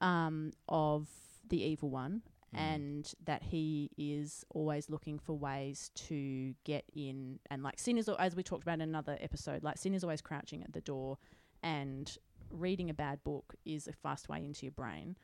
[0.00, 1.08] um, of
[1.48, 2.22] the evil one
[2.54, 2.58] Mm.
[2.58, 7.38] and that he is always looking for ways to get in.
[7.50, 10.20] And like sin is, as we talked about in another episode, like sin is always
[10.22, 11.18] crouching at the door,
[11.62, 12.16] and
[12.50, 15.16] reading a bad book is a fast way into your brain.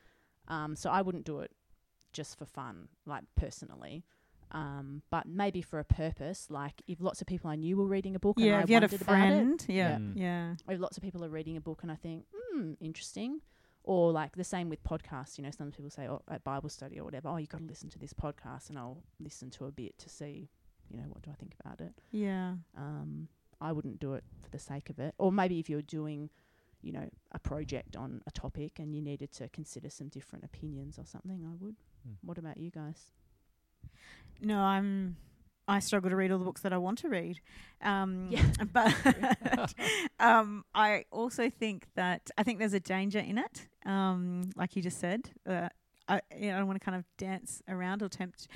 [0.49, 1.53] Um, so I wouldn't do it
[2.13, 4.05] just for fun, like personally.
[4.53, 8.17] Um, but maybe for a purpose, like if lots of people I knew were reading
[8.17, 10.13] a book, and yeah, I if you had a friend, yeah, Mm.
[10.17, 13.43] yeah, if lots of people are reading a book and I think, hmm, interesting.
[13.91, 17.01] Or like the same with podcasts, you know, some people say, oh, at Bible study
[17.01, 19.73] or whatever, oh, you've got to listen to this podcast, and I'll listen to a
[19.73, 20.49] bit to see,
[20.89, 21.93] you know, what do I think about it.
[22.13, 22.55] yeah.
[22.79, 23.27] Um,
[23.61, 25.15] I wouldn't do it for the sake of it.
[25.19, 26.31] Or maybe if you're doing,
[26.83, 30.97] you know, a project on a topic and you needed to consider some different opinions
[30.97, 31.75] or something, I would.
[32.09, 32.15] Mm.
[32.23, 33.11] What about you guys?
[34.41, 35.17] No, I'm.
[35.69, 37.41] I struggle to read all the books that I want to read.
[37.83, 38.45] Um, Yeah.
[38.73, 38.95] But
[40.21, 43.67] um, I also think that I think there's a danger in it.
[43.87, 45.69] Um, like you just said, uh,
[46.09, 48.47] I you know, I don't want to kind of dance around or tempt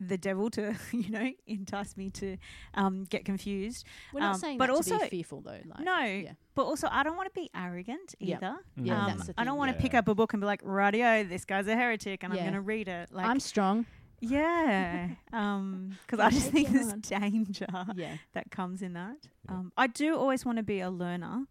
[0.00, 2.36] the devil to you know entice me to
[2.74, 3.84] um, get confused.
[4.12, 5.58] We're not Um, saying but that to also- be fearful though.
[5.66, 6.32] Like, no, yeah.
[6.54, 8.36] but also I don't want to be arrogant Yeah.
[8.36, 8.56] either.
[8.76, 9.82] Yeah, um, that's the I don't want to yeah.
[9.82, 12.40] pick up a book and be like, "Radio, this guy's a heretic," and Yeah.
[12.40, 13.10] I'm going to read it.
[13.12, 13.86] Like, I'm strong.
[14.20, 18.18] yeah, because Yeah, I just think there's danger yeah.
[18.34, 19.16] that comes in that.
[19.48, 19.54] Yeah.
[19.56, 21.46] Um, I do always want to be a learner,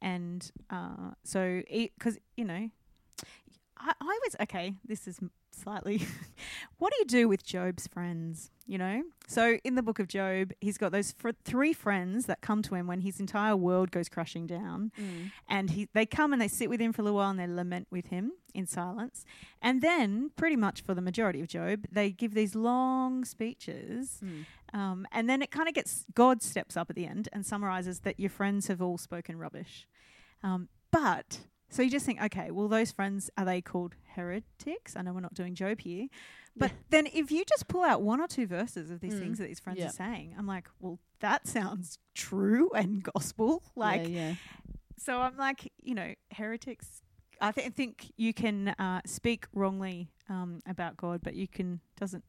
[0.00, 2.70] and uh, so because you know,
[3.78, 4.74] I, I was okay.
[4.84, 5.20] This is
[5.58, 6.02] slightly.
[6.78, 8.50] what do you do with Job's friends?
[8.66, 12.42] You know, so in the book of Job, he's got those fr- three friends that
[12.42, 15.30] come to him when his entire world goes crashing down, Mm.
[15.48, 17.46] and he they come and they sit with him for a little while and they
[17.46, 19.24] lament with him in silence,
[19.62, 24.44] and then pretty much for the majority of Job, they give these long speeches Mm.
[24.78, 28.00] um, and then it kind of gets God steps up at the end and summarizes
[28.00, 29.86] that your friends have all spoken rubbish.
[30.42, 31.40] Um, but
[31.70, 34.96] so you just think, okay, well, those friends are they called heretics?
[34.96, 36.08] I know we're not doing Job here,
[36.56, 36.76] but Yeah.
[36.90, 39.20] then if you just pull out one or two verses of these Mm.
[39.20, 39.86] things that these friends Yeah.
[39.86, 43.62] are saying, I'm like, well, that sounds true and gospel.
[43.76, 44.34] Like, yeah, yeah.
[44.96, 47.02] so I'm like, you know, heretics.
[47.40, 52.24] I th- think you can uh, speak wrongly um, about God, but you can doesn't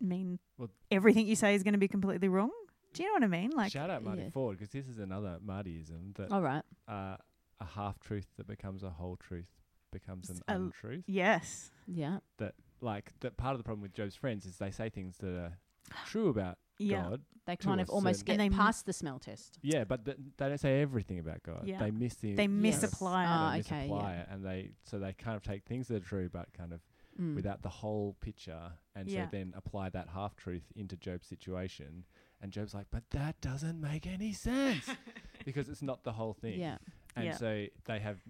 [0.00, 2.50] mean Well- everything you say is going to be completely wrong.
[2.92, 3.50] Do you know what I mean?
[3.52, 4.28] Like, Shout out Marty yeah.
[4.30, 6.62] Foord because this is another Martyism that All right.
[6.88, 7.16] uh,
[7.60, 9.48] a half truth that becomes a whole truth
[9.92, 11.04] becomes an S- a l- untruth.
[11.06, 12.18] yes, Yeah.
[12.38, 15.34] That like that part of the problem with Job's friends is they say things that
[15.36, 15.58] are
[16.06, 17.22] true about yeah, God.
[17.46, 19.58] They kind of almost get And they m- past the smell test.
[19.62, 21.62] Yeah, but th- they don't say everything about God.
[21.64, 21.78] Yeah.
[21.80, 23.52] They miss the they you misapply Ah, it.
[23.54, 24.20] they okay, misapply yeah.
[24.20, 26.80] it, and they so they kind of take things that are true, but kind of
[27.20, 27.34] Mm.
[27.34, 29.24] without the whole picture, and Yeah.
[29.26, 32.04] so then apply that half truth into Job's situation.
[32.40, 34.88] And Job's like, but that doesn't make any sense
[35.44, 36.58] because it's not the whole thing.
[36.60, 36.78] Yeah.
[37.16, 37.36] And Yeah.
[37.36, 38.20] so they have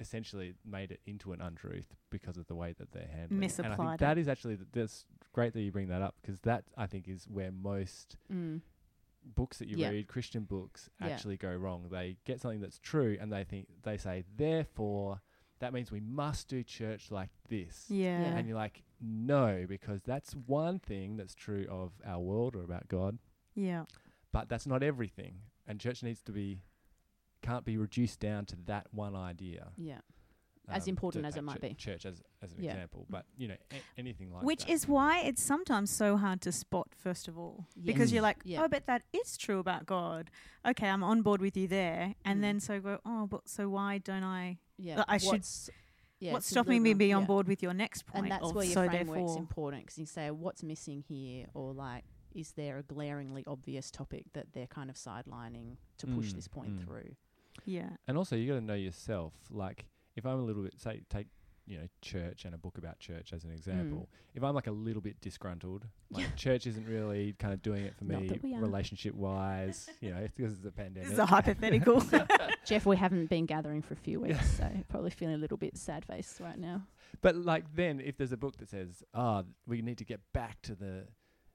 [0.00, 3.42] essentially made it into an untruth because of the way that they're handling.
[3.42, 3.58] it.
[3.58, 6.40] And I think that is actually th- that's great that you bring that up because
[6.40, 8.62] that I think is where most Mm.
[9.24, 9.90] books that you Yeah.
[9.90, 11.06] read, Christian books, Yeah.
[11.08, 11.88] actually go wrong.
[11.88, 15.20] They get something that's true and they think they say, therefore,
[15.60, 17.88] that means we must do church like this.
[17.88, 18.36] Yeah, Yeah.
[18.38, 22.88] And you're like, no, because that's one thing that's true of our world or about
[22.88, 23.18] God,
[23.54, 23.84] yeah,
[24.32, 25.42] but that's not everything.
[25.66, 26.62] And church needs to be
[27.42, 29.72] can't be reduced down to that one idea.
[29.76, 29.98] Yeah.
[30.68, 31.74] As important as it might chu- be.
[31.74, 32.70] Church as as an Yeah.
[32.70, 34.70] example, but you know a- anything like Which that.
[34.72, 38.12] is why it's sometimes so hard to spot, first of all, because Yes.
[38.12, 38.62] you're like, Yeah.
[38.62, 40.30] oh, but that is true about God.
[40.64, 42.42] Okay, I'm on board with you there, and Mm.
[42.42, 44.60] then so go, oh, but so why don't I?
[44.78, 44.98] Yeah.
[44.98, 45.68] Like, I should- What's,
[46.20, 48.24] yeah, what's stopping me little- being on board with your next point?
[48.24, 51.48] And that's of where your so framework's therefore, important because you say, what's missing here?
[51.54, 56.30] Or like, is there a glaringly obvious topic that they're kind of sidelining to push
[56.32, 56.84] Mm, this point mm.
[56.84, 57.16] through?
[57.64, 59.32] Yeah, And also, you got to know yourself.
[59.50, 61.28] Like, if I'm a little bit, say, take
[61.64, 64.08] you know church and a book about church as an example.
[64.34, 67.94] If I'm like a little bit disgruntled, like church isn't really kind of doing it
[67.96, 68.60] for me, that we are.
[68.60, 69.88] relationship wise.
[70.00, 71.04] You know, it's because it's a pandemic.
[71.04, 72.02] this is a hypothetical.
[72.66, 75.76] Jeff, we haven't been gathering for a few weeks, so probably feeling a little bit
[75.76, 76.82] sad faced right now.
[77.20, 80.60] But like then, if there's a book that says, "Ah, we need to get back
[80.62, 81.04] to the,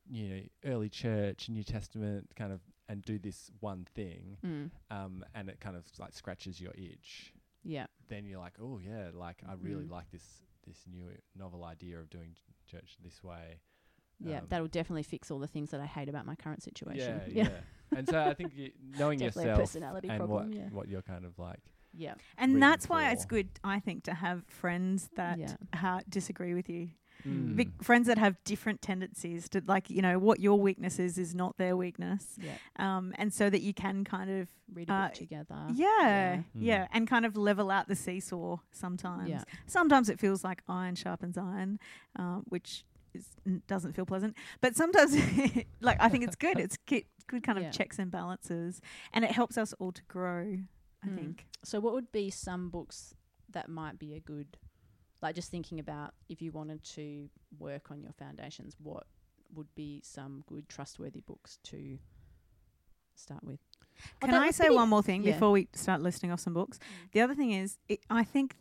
[0.09, 4.71] you know, early church, New Testament, kind of, and do this one thing," Mm.
[4.91, 7.87] um, and it kind of like scratches your itch, Yeah.
[8.07, 9.91] then you're like, "Oh yeah, like I really Mm.
[9.91, 13.59] like this this new novel idea of doing church this way."
[14.19, 14.39] Yeah.
[14.39, 17.21] Um, that'll definitely fix all the things that I hate about my current situation.
[17.31, 17.97] Yeah, yeah.
[17.97, 20.69] and so I think y knowing yourself personality and problem, what yeah.
[20.69, 21.61] what you're kind of like.
[21.93, 22.15] Yeah.
[22.37, 25.55] and reading that's why it's good, I think, to have friends that Yeah.
[25.73, 26.89] ha- disagree with you.
[27.25, 27.55] Mm.
[27.55, 31.33] Big friends that have different tendencies to like, you know, what your weakness is is
[31.33, 32.37] not their weakness.
[32.39, 32.51] Yeah.
[32.77, 35.67] Um, and so that you can kind of Read a Uh, together.
[35.73, 36.41] yeah, Yeah.
[36.53, 36.89] yeah, Mm.
[36.93, 39.29] and kind of level out the seesaw sometimes.
[39.29, 39.43] Yeah.
[39.65, 41.79] Sometimes it feels like iron sharpens iron,
[42.17, 44.35] uh, which is, n- doesn't feel pleasant.
[44.61, 45.15] But sometimes,
[45.81, 46.59] like I think it's good.
[46.59, 48.81] It's good, good kind of checks and balances,
[49.13, 50.57] and it helps us all to grow.
[51.03, 51.15] I Mm.
[51.15, 51.47] think.
[51.63, 53.15] So, what would be some books
[53.49, 54.57] that might be a good,
[55.21, 59.05] like just thinking about if you wanted to work on your foundations, what
[59.53, 61.97] would be some good, trustworthy books to
[63.15, 63.59] start with?
[64.21, 65.33] Can that I say one more thing yeah.
[65.33, 66.77] before we start listing off some books?
[66.77, 67.11] Mm.
[67.13, 68.55] The other thing is, it, I think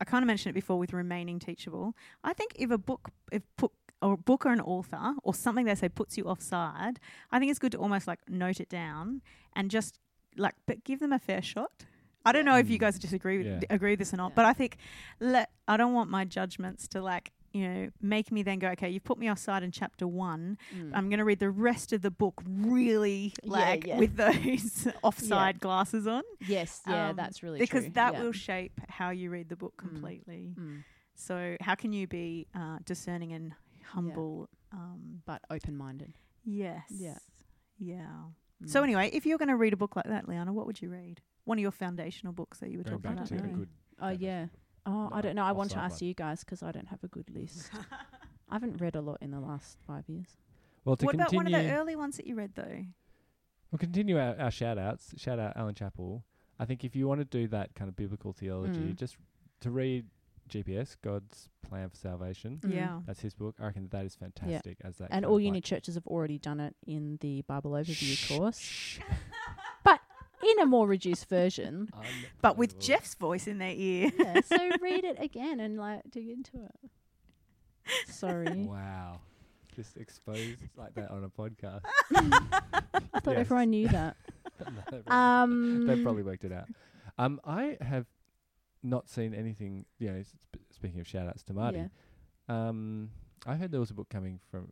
[0.00, 1.94] I kind of mentioned it before with remaining teachable.
[2.22, 5.64] I think if a book, if book or a book or an author or something
[5.64, 7.00] they say puts you offside,
[7.32, 9.22] I think it's good to almost like note it down
[9.56, 9.98] and just
[10.36, 11.84] like, but give them a fair shot.
[12.24, 12.80] I don't know if you Mm.
[12.80, 13.58] guys disagree with Yeah.
[13.60, 14.34] d- agree with this or not, Yeah.
[14.36, 14.76] but I think
[15.20, 18.90] let I don't want my judgments to like you know make me then go okay
[18.90, 20.90] you've put me offside in chapter one Mm.
[20.92, 23.96] I'm going to read the rest of the book really like yeah.
[23.98, 27.92] with those offside glasses on yes, yeah, um, that's really because true.
[27.92, 28.22] that yeah.
[28.22, 29.88] will shape how you read the book Mm.
[29.88, 30.54] completely.
[30.58, 30.82] Mm.
[31.14, 36.14] So how can you be uh, discerning and humble Um, but open minded.
[36.44, 36.86] yes.
[36.90, 37.18] Yeah.
[37.78, 38.06] Yeah.
[38.62, 38.68] Mm.
[38.68, 40.90] So anyway, if you're going to read a book like that, Liana, what would you
[40.90, 41.20] read?
[41.44, 43.28] One of your foundational books that you were Going talking back about.
[43.28, 43.56] to a earlier.
[43.56, 43.68] good.
[44.00, 44.46] Oh yeah.
[44.86, 45.44] Oh, I don't know.
[45.44, 46.08] I want to ask one.
[46.08, 47.70] you guys 'cause I don't have a good list.
[48.50, 50.36] I haven't read a lot in the last five years.
[50.84, 52.84] Well, to what about one of the early ones that you read though?
[53.70, 55.14] we'll continue our, our shout outs.
[55.16, 56.22] Shout out Allan Chapple.
[56.60, 58.96] I think if you want to do that kind of biblical theology, Mm.
[58.96, 59.16] just
[59.60, 60.06] to read
[60.48, 62.58] GPS, God's Plan for Salvation.
[62.62, 62.74] Mm.
[62.74, 63.00] Yeah.
[63.06, 63.56] That's his book.
[63.58, 64.76] I reckon that is fantastic.
[64.84, 68.14] As that And all uni like churches have already done it in the Bible overview
[68.14, 69.00] Shh, course, shh.
[70.44, 71.88] In a more reduced version.
[72.42, 74.10] But with Jeff's voice in their ear.
[74.18, 76.90] yeah, so read it again and like dig into it.
[78.10, 79.20] Sorry, Wow.
[79.74, 81.80] Just exposed like that on a podcast.
[82.14, 83.38] I thought Yes.
[83.38, 84.16] everyone knew that.
[84.60, 86.68] No, they've probably- Um, They've probably worked it out.
[87.18, 88.06] Um, I have
[88.82, 89.84] not seen anything.
[89.98, 91.78] You know, sp- speaking of shout outs to Marty,
[92.48, 92.68] Yeah.
[92.68, 93.10] um,
[93.46, 94.70] I heard there was a book coming from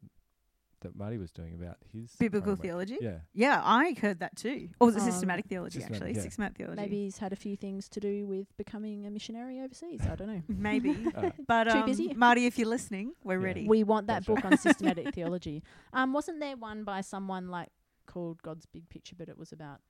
[0.82, 2.62] that Marty was doing about his Biblical framework.
[2.88, 2.98] theology?
[3.00, 4.68] Yeah, Yeah, I heard that too.
[4.78, 6.16] Or was it Um, systematic theology systematic, actually?
[6.16, 6.22] yeah.
[6.22, 6.80] Systematic theology.
[6.80, 10.00] Maybe he's had a few things to do with becoming a missionary overseas.
[10.02, 10.42] I don't know.
[10.48, 10.90] Maybe.
[11.16, 11.34] Alright.
[11.46, 12.14] but Too um, busy?
[12.14, 13.44] Marty, if you're listening, we're Yeah.
[13.46, 13.66] ready.
[13.68, 14.52] We want that That's book right.
[14.52, 15.62] on systematic theology.
[15.92, 17.70] Um, wasn't there one by someone like
[18.06, 19.80] called God's Big Picture, but it was about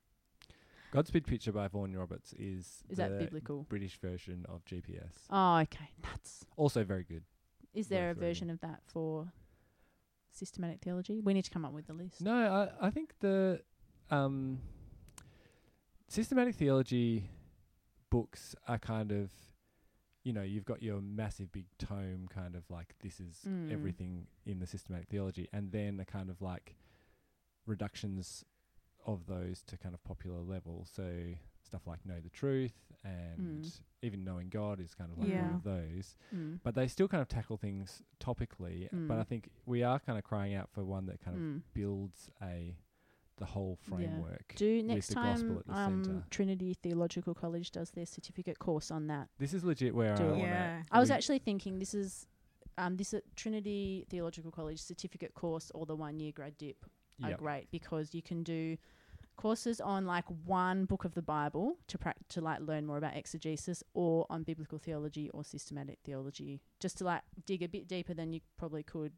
[0.91, 3.65] God's Big Picture by Vaughan Roberts is is the that biblical?
[3.67, 5.13] British version of GPS.
[5.29, 6.45] Oh, okay, nuts.
[6.55, 7.23] Also very good.
[7.73, 8.29] Is there a Worth reading.
[8.29, 9.31] version of that for
[10.35, 11.19] systematic theology?
[11.21, 12.21] We need to come up with the list.
[12.21, 12.33] No,
[12.81, 13.61] I I think the
[14.11, 14.59] um,
[16.07, 17.29] systematic theology
[18.09, 19.31] books are kind of,
[20.23, 23.71] you know, you've got your massive big tome, kind of like this is Mm.
[23.71, 26.75] everything in the systematic theology, and then a kind of like
[27.65, 28.43] reductions
[29.05, 30.85] of those to kind of popular level.
[30.89, 31.33] So
[31.73, 33.81] stuff like know the truth and Mm.
[34.03, 35.45] even knowing God is kind of like Yeah.
[35.47, 36.15] one of those.
[36.33, 36.59] Mm.
[36.63, 38.87] But they still kind of tackle things topically.
[39.07, 39.27] But I Mm.
[39.27, 41.61] think we are kind of crying out for one that kind of Mm.
[41.73, 42.77] builds a
[43.37, 43.89] the whole Yeah.
[43.89, 44.53] framework.
[44.55, 46.25] Do next the gospel time at the um, centre.
[46.29, 49.27] Trinity Theological College does their certificate course on that.
[49.39, 50.83] This is legit where Do I want Yeah.
[50.91, 52.27] I was actually thinking this is
[52.77, 56.85] um, this at Trinity Theological College certificate course or the one year grad dip
[57.23, 57.39] are Yep.
[57.39, 58.77] great because you can do
[59.35, 63.15] courses on like one book of the Bible to prac- to like learn more about
[63.15, 68.13] exegesis or on biblical theology or systematic theology just to like dig a bit deeper
[68.13, 69.11] than you probably could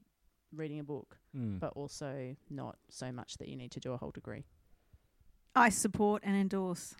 [0.56, 1.60] reading a book Mm.
[1.60, 4.46] but also not so much that you need to do a whole degree.
[5.54, 6.96] I support and endorse.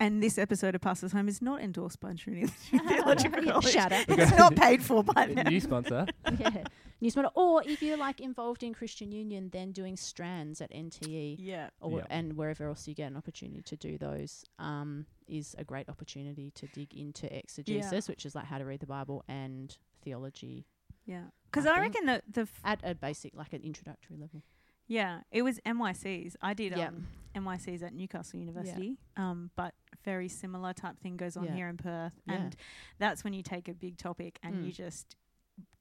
[0.00, 3.68] And this episode of Pastors Home is not endorsed by Trinity Theological College.
[3.72, 4.04] shout out.
[4.08, 5.46] It's not paid for by A them.
[5.48, 6.06] New sponsor.
[6.38, 6.62] yeah.
[7.02, 7.30] Newsmatter.
[7.34, 11.70] Or if you're like involved in Christian Union, then doing strands at NTE Yeah.
[11.80, 12.06] or Yep.
[12.10, 16.52] and wherever else you get an opportunity to do those um, is a great opportunity
[16.54, 20.64] to dig into exegesis, which is like how to read the Bible and theology
[21.06, 21.22] Yeah.
[21.50, 24.42] Because I I, reckon that the f- at a basic, like an introductory level.
[24.88, 26.34] Yeah, it was NYCs.
[26.42, 26.88] I did Yeah.
[26.88, 28.96] um, NYCs at Newcastle University.
[29.16, 29.74] Um, but
[30.04, 31.54] very similar type thing goes on Yeah.
[31.54, 32.34] here in Perth, Yeah.
[32.34, 32.56] and
[32.98, 34.66] that's when you take a big topic and Mm.
[34.66, 35.14] you just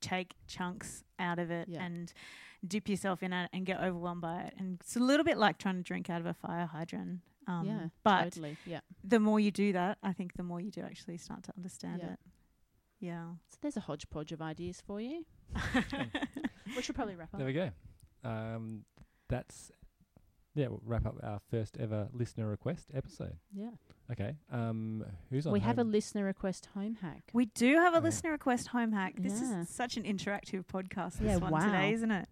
[0.02, 1.84] take chunks out of it Yeah.
[1.84, 2.14] and
[2.68, 4.54] dip yourself in it and get overwhelmed by it.
[4.58, 7.22] And it's a little bit like trying to drink out of a fire hydrant.
[7.48, 8.58] Um, yeah, but totally.
[8.66, 8.82] Yeah.
[9.04, 12.02] the more you do that, I think the more you do actually start to understand
[12.02, 12.14] Yeah.
[12.14, 12.20] it.
[13.00, 13.34] Yeah.
[13.48, 15.26] So there's a hodgepodge of ideas for you.
[16.76, 17.38] we should probably wrap up.
[17.38, 17.72] There we go.
[18.24, 18.84] Um,
[19.30, 19.72] that's
[20.56, 20.68] yeah.
[20.70, 23.38] We'll wrap up our first ever listener request episode.
[23.54, 23.70] Yeah.
[24.12, 24.36] Okay.
[24.52, 25.54] Um, who's on?
[25.54, 25.92] We have a home?
[25.92, 27.24] listener request home hack.
[27.34, 28.02] We do have a Yeah.
[28.04, 29.16] listener request home hack.
[29.20, 29.62] This Yeah.
[29.62, 31.66] is such an interactive podcast, this Yeah, one wow.
[31.66, 32.28] today, isn't it?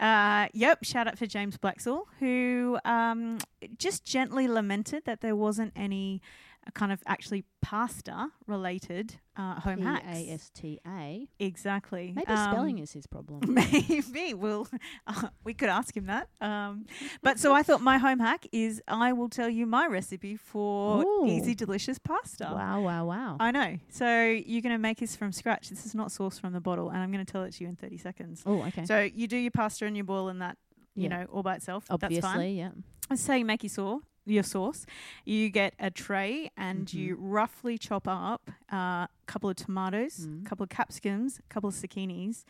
[0.00, 3.38] Uh, yep, shout out for James Blaxall, who um,
[3.76, 6.22] just gently lamented that there wasn't any
[6.66, 10.06] uh, kind of actually pasta related uh, home P hacks.
[10.06, 11.28] A S T A.
[11.38, 12.12] Exactly.
[12.14, 13.40] Maybe Um, spelling is his problem.
[13.54, 14.66] Maybe we'll
[15.06, 16.28] uh, we could ask him that.
[16.40, 16.86] Um,
[17.22, 21.02] but so I thought my home hack is I will tell you my recipe for
[21.04, 21.26] Ooh.
[21.26, 22.50] easy delicious pasta.
[22.52, 22.80] Wow!
[22.82, 23.04] Wow!
[23.06, 23.36] Wow!
[23.40, 23.78] I know.
[23.90, 25.68] So you're going to make this from scratch.
[25.70, 27.68] This is not sourced from the bottle, and I'm going to tell it to you
[27.70, 28.42] in 30 seconds.
[28.46, 28.84] oh, okay.
[28.86, 30.58] So you do your pasta and you boil in that,
[30.94, 31.08] you Yeah.
[31.20, 31.86] know, all by itself.
[31.88, 32.12] That's fine.
[32.22, 32.70] Obviously, yeah.
[33.10, 34.02] Let's say you make your sauce.
[34.24, 34.86] Your sauce,
[35.24, 36.94] you get a tray and Mhm.
[36.94, 40.46] you roughly chop up a couple of tomatoes, a Mm.
[40.46, 42.44] couple of capsicums, a couple of zucchinis,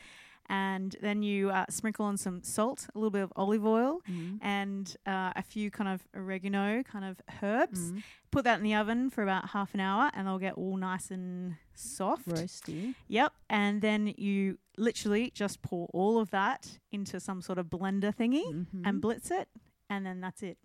[0.50, 4.38] and then you uh, sprinkle on some salt, a little bit of olive oil, Mm.
[4.42, 7.92] and uh, a few kind of oregano kind of herbs.
[7.92, 8.02] Mm.
[8.30, 11.10] Put that in the oven for about half an hour, and they'll get all nice
[11.10, 12.26] and soft.
[12.28, 12.94] Roasty.
[13.08, 13.32] Yep.
[13.48, 18.44] And then you literally just pour all of that into some sort of blender thingy
[18.44, 18.82] Mhm.
[18.86, 19.48] and blitz it,
[19.88, 20.58] and then that's it.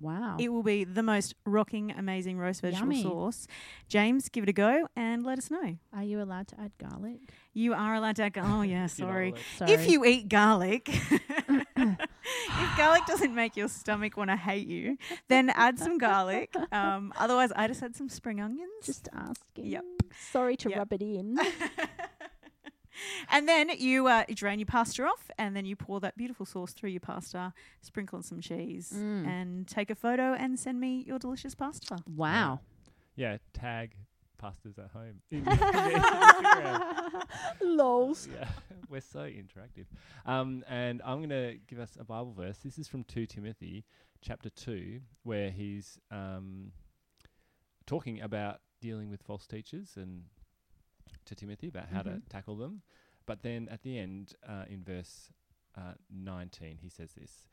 [0.00, 0.36] Wow.
[0.40, 3.02] It will be the most rocking, amazing roast vegetable Yummy.
[3.02, 3.46] sauce.
[3.88, 5.76] James, give it a go and let us know.
[5.94, 7.20] Are you allowed to add garlic?
[7.52, 8.22] You are allowed to.
[8.24, 9.34] Add, gar- oh yeah, If you don't sorry.
[9.58, 9.72] Sorry.
[9.72, 10.88] If you eat garlic,
[11.76, 14.96] if garlic doesn't make your stomach want to hate you,
[15.28, 16.54] then add some garlic.
[16.72, 18.70] Um, otherwise, I just add some spring onions.
[18.84, 19.66] just asking.
[19.66, 19.84] Yep.
[20.30, 20.78] Sorry to Yep.
[20.78, 21.36] rub it in.
[23.30, 26.72] And then you uh, drain your pasta off, and then you pour that beautiful sauce
[26.72, 29.26] through your pasta, sprinkle on some cheese, Mm.
[29.26, 31.98] and take a photo and send me your delicious pasta.
[32.16, 32.60] wow.
[33.14, 33.94] Yeah, tag
[34.42, 35.20] pastas at home.
[35.30, 37.22] in- in the Instagram.
[37.60, 38.28] Lols.
[38.32, 38.48] yeah,
[38.88, 39.86] we're so interactive.
[40.26, 42.58] Um, and I'm going to give us a Bible verse.
[42.58, 43.84] This is from 2 Timothy
[44.20, 46.72] chapter 2, where he's um,
[47.86, 50.22] talking about dealing with false teachers and
[51.24, 52.28] to Timothy about how to Mhm.
[52.28, 52.82] tackle them.
[53.26, 55.30] But then at the end, uh, in verse
[55.74, 57.48] uh, 19, he says this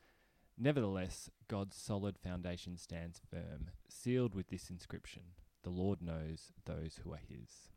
[0.58, 7.12] Nevertheless, God's solid foundation stands firm, sealed with this inscription The Lord knows those who
[7.12, 7.68] are his.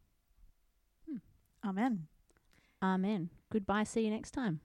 [1.66, 2.08] Amen.
[2.82, 3.30] Amen.
[3.50, 3.84] Goodbye.
[3.86, 4.60] See you next time.